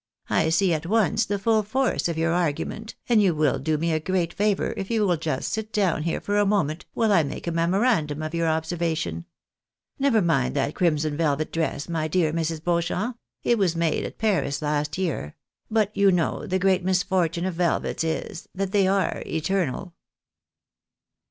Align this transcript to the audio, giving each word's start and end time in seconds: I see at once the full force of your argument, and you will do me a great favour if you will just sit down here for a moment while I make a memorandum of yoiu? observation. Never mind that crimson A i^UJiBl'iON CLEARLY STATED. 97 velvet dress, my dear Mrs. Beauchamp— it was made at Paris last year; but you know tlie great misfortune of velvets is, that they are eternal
I 0.31 0.49
see 0.49 0.73
at 0.73 0.87
once 0.87 1.25
the 1.27 1.37
full 1.37 1.61
force 1.61 2.07
of 2.09 2.17
your 2.17 2.33
argument, 2.33 2.95
and 3.07 3.21
you 3.21 3.35
will 3.35 3.59
do 3.59 3.77
me 3.77 3.93
a 3.93 3.99
great 3.99 4.33
favour 4.33 4.73
if 4.75 4.89
you 4.89 5.05
will 5.05 5.15
just 5.15 5.53
sit 5.53 5.71
down 5.71 6.01
here 6.01 6.19
for 6.19 6.39
a 6.39 6.43
moment 6.47 6.87
while 6.95 7.11
I 7.13 7.21
make 7.21 7.45
a 7.45 7.51
memorandum 7.51 8.23
of 8.23 8.31
yoiu? 8.31 8.47
observation. 8.47 9.25
Never 9.99 10.19
mind 10.19 10.55
that 10.55 10.73
crimson 10.73 11.13
A 11.13 11.17
i^UJiBl'iON 11.17 11.17
CLEARLY 11.17 11.37
STATED. 11.37 11.59
97 11.61 11.65
velvet 11.67 11.79
dress, 11.83 11.89
my 11.89 12.07
dear 12.07 12.33
Mrs. 12.33 12.63
Beauchamp— 12.63 13.17
it 13.43 13.57
was 13.59 13.75
made 13.75 14.03
at 14.03 14.17
Paris 14.17 14.61
last 14.63 14.97
year; 14.97 15.35
but 15.69 15.95
you 15.95 16.11
know 16.11 16.45
tlie 16.47 16.59
great 16.59 16.83
misfortune 16.83 17.45
of 17.45 17.53
velvets 17.53 18.03
is, 18.03 18.49
that 18.55 18.71
they 18.71 18.87
are 18.87 19.21
eternal 19.27 19.93